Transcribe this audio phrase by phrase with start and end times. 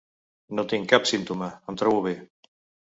[0.59, 2.19] No tinc cap símptoma, em trobo bé.